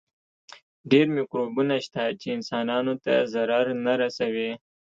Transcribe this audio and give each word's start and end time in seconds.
ډېر 0.91 1.07
مکروبونه 1.15 1.75
شته 1.85 2.03
چې 2.19 2.27
انسانانو 2.37 2.93
ته 3.03 3.13
ضرر 3.33 3.65
نه 3.85 3.93
رسوي. 4.01 4.51